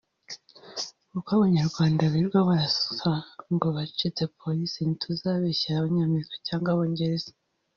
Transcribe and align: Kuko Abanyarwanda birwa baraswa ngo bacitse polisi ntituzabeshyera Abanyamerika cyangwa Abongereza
Kuko 1.11 1.29
Abanyarwanda 1.37 2.03
birwa 2.13 2.39
baraswa 2.49 3.13
ngo 3.53 3.67
bacitse 3.75 4.23
polisi 4.41 4.79
ntituzabeshyera 4.83 5.77
Abanyamerika 5.79 6.35
cyangwa 6.47 6.69
Abongereza 6.73 7.31